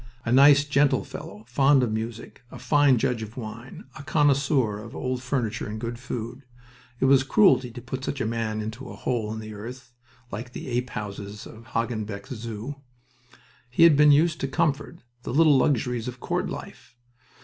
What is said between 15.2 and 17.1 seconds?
the little luxuries of court life.